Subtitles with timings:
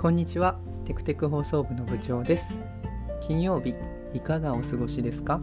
[0.00, 0.58] こんにちは。
[0.86, 2.56] テクテク放送部の部長です。
[3.20, 3.74] 金曜日
[4.14, 5.42] いかがお過ごしですか？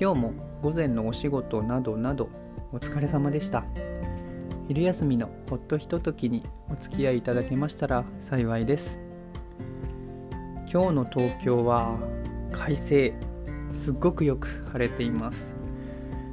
[0.00, 0.32] 今日も
[0.62, 2.30] 午前のお仕事などなど
[2.72, 3.66] お疲れ様でした。
[4.66, 8.98] 昼休みのほっとひとときにお付き合いいただけましたら幸いです。
[10.72, 11.98] 今日の東京は
[12.50, 13.12] 快晴。
[13.84, 15.52] すっごくよく晴れています。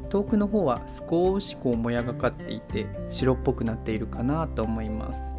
[0.09, 5.30] 遠くの方は少しこうもやがかっていて白っぽくなっているかなと思います。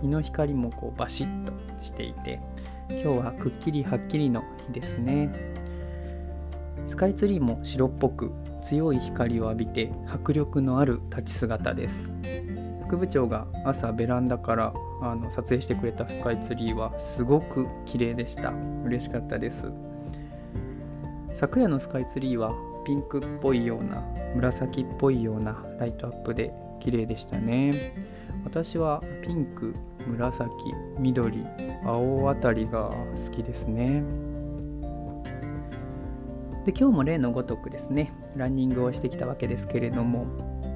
[0.00, 2.40] 日の光もこうバシッとしていて
[2.88, 5.30] 今日はくっきりはっきりの日ですね。
[6.86, 8.32] スカイツリーも白っぽく
[8.62, 12.12] 強い光を浴びて迫力のある立ち姿です。
[12.86, 18.52] 副部長が朝ベランダからあの撮影してくれたスカイツリーはすごく綺麗でした。
[18.84, 19.72] 嬉しかったです。
[21.34, 22.52] 昨夜のスカイツリーは
[22.86, 24.00] ピンクっぽいような
[24.36, 27.72] 紫っぽいようなライトアップで綺麗でしたね。
[28.44, 29.74] 私はピンク
[30.06, 30.48] 紫
[30.96, 31.44] 緑
[31.84, 34.04] 青あたりが好きですね。
[36.64, 40.26] で今日も例のごとくですねランニングをしてきたわけですけれども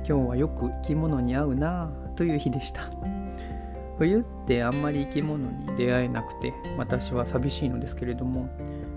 [0.05, 2.91] 今日はよく生き物に会うなという日でした。
[3.98, 8.48] 冬ってあんまり生き物に出会えなくて私は寂しいのですけれども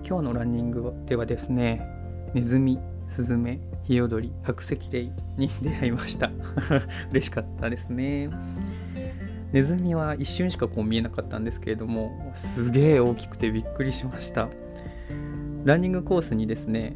[0.07, 1.85] 今日のランニングではですね
[2.33, 2.79] ネズミ
[3.13, 6.31] スズメヒヨドリ白石霊に出会いました。
[7.11, 8.27] 嬉しかったですね。
[9.51, 14.49] ネズミは一瞬しかこう見えなかったんですけれどもすげえ大きくてびっくりしました。
[15.63, 16.95] ランニングコースにですね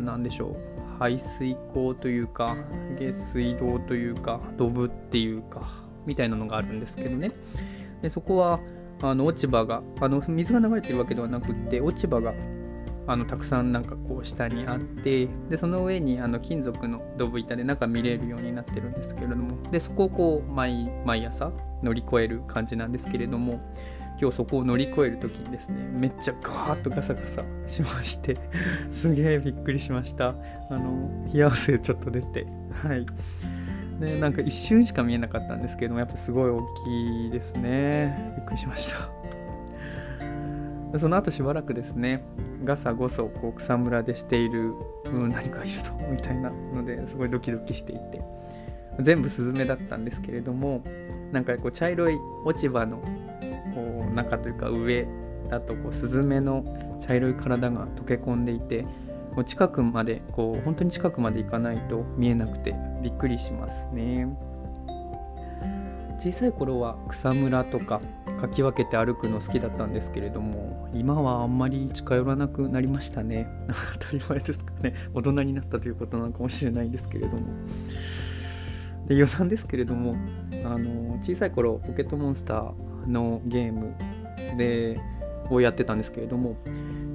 [0.00, 0.56] 何でしょう
[1.00, 2.56] 排水溝というか
[3.00, 7.32] 下水道というかドブっていうかみたいなのがあるんですけどね。
[8.02, 8.60] でそこは
[9.02, 12.32] あの落ち葉があの水が流れてるわけではなくって落ち葉が
[13.06, 23.60] あのたくさんなんかこう下にあってでその上にあの金属のドブ板で中見れるようになってるんですけれどもでそこをこう毎毎朝乗り越える感じなんですけれども
[24.20, 28.36] 今日そこを乗り越える時にですねめっちゃガーッとガサガサしまして
[28.90, 30.34] すげえびっくりしました。
[30.70, 32.46] あの冷や汗ちょっと出て
[32.82, 33.06] はい。
[34.00, 38.34] でなんか一瞬しか見えなかったんですけどもやっぱすごい大きいですね。
[38.36, 39.15] びっくりしました。
[40.98, 42.24] その後しばらくですね
[42.64, 44.74] ガサゴソこう草むらでしている、
[45.06, 48.22] うん、何かいるぞみたいなのですごいドキドキしていて
[49.00, 50.82] 全部スズメだったんですけれども
[51.32, 52.98] なんかこう茶色い落ち葉の
[53.74, 55.06] こう中というか上
[55.50, 56.64] だとこうスズメの
[57.00, 58.82] 茶色い体が溶け込んでいて
[59.34, 64.26] もう近くまでこう本当に近くまで行かないと見えなくてびっくりしますね。
[66.18, 68.00] 小さい頃は草むらとか
[68.40, 73.48] かき分けて歩くの好きだったんですけれども今はあんまり近寄らなくなりましたね。
[74.00, 74.94] 当たり前ですかね。
[75.14, 77.42] 大人になったということなのかもしれないんですけれども。
[79.06, 80.16] で余談ですけれども
[80.64, 83.94] あの小さい頃ポケットモンスターのゲーム
[84.58, 84.98] で
[85.48, 86.56] をやってたんですけれども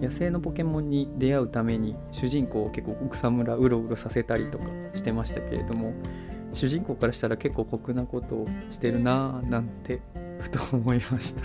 [0.01, 5.93] 野生のポケモンに出会うために主人公を結構草むらうろうろさせたりとかしてましたけれども
[6.53, 10.01] 主人公からしたら結構酷なことをしてるなぁなんて
[10.39, 11.43] ふと思いました。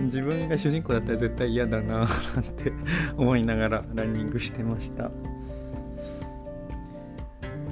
[0.00, 2.72] 自分が主人公だったら絶対嫌だなぁなんて
[3.16, 5.10] 思いながらランニングしてました。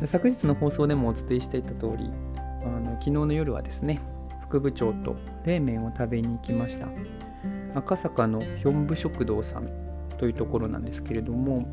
[0.07, 2.11] 昨日の放送でもお伝えしていた通り
[2.65, 3.99] あの昨日の夜はですね
[4.43, 6.89] 副部長と冷麺を食べに行きました。
[7.75, 9.69] 赤坂のヒョンブ食堂さん
[10.19, 11.69] というところなんですけれども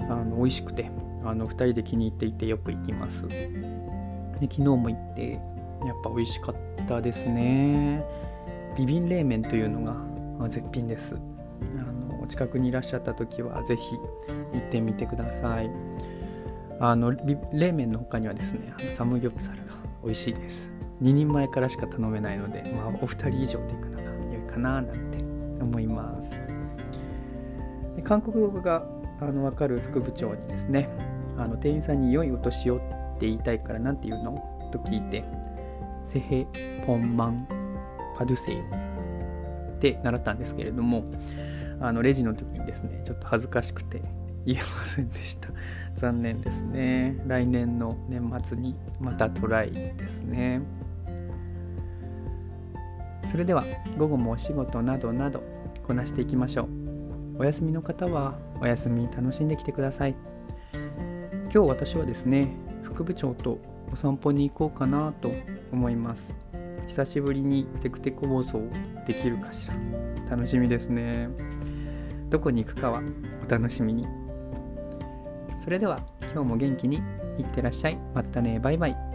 [0.00, 0.90] あの美味しくて
[1.24, 3.26] あの2人で気に入っていてよく行きます。
[3.28, 6.54] で昨日も行ってやっぱ美味しかっ
[6.86, 8.04] たですね。
[8.76, 9.80] ビビン冷麺というの
[10.38, 11.14] が絶品です。
[11.78, 13.96] あのお近くにいらっしゃった時は是非
[14.52, 15.70] 行ってみてください。
[16.78, 17.12] あの
[17.52, 19.72] 冷麺の他にはですねサムギョプサルが
[20.04, 20.70] 美味しいです。
[21.02, 24.02] 2人前からしか頼めないので、まあ、お二人以上で行くのが
[24.32, 25.18] 良いかななんて
[25.62, 26.32] 思います。
[28.04, 28.86] 韓国語が
[29.20, 30.88] あの分かる副部長にですね
[31.36, 32.80] あの店員さんに良いお年をっ
[33.18, 34.36] て言いたいから何て言うの？
[34.72, 35.24] と聞いて
[36.04, 36.46] セヘ
[36.86, 37.46] ポンマン
[38.18, 41.04] パドゥセイって習ったんですけれども
[41.80, 44.02] あのレジの時にですねちょっと恥ずかしくて
[44.44, 45.48] 言えませんでした。
[45.94, 47.16] 残念ですね。
[47.26, 50.60] 来年の年末にまたトライですね。
[53.30, 53.64] それでは
[53.96, 55.42] 午後もお仕事などなど
[55.86, 56.85] こなしていきましょう。
[57.38, 60.14] お休みの方はお休み楽しんできてください。
[61.52, 62.48] 今日私はですね
[62.82, 63.58] 副部長と
[63.92, 65.30] お散歩に行こうかなと
[65.72, 66.32] 思います。
[66.86, 68.62] 久しぶりにテクテク放送
[69.06, 69.74] できるかしら。
[70.30, 71.28] 楽しみですね。
[72.30, 73.02] どこに行くかは
[73.46, 74.06] お楽しみに。
[75.62, 76.00] それでは
[76.32, 77.02] 今日も元気に
[77.38, 77.98] いってらっしゃい。
[78.14, 78.58] またね。
[78.58, 79.05] バイバイ。